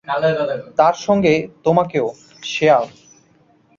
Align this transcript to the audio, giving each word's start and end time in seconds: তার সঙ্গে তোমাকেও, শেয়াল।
তার 0.77 0.95
সঙ্গে 0.97 1.33
তোমাকেও, 1.63 2.07
শেয়াল। 2.43 2.85